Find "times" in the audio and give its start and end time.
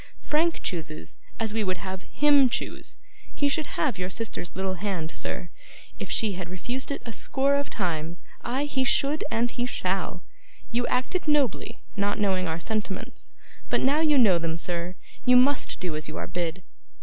7.69-8.23